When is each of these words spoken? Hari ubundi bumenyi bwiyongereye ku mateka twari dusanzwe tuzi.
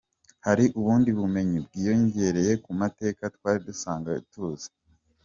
Hari 0.45 0.65
ubundi 0.79 1.09
bumenyi 1.19 1.57
bwiyongereye 1.65 2.53
ku 2.63 2.69
mateka 2.81 3.23
twari 3.35 3.59
dusanzwe 3.67 4.13
tuzi. 4.31 4.69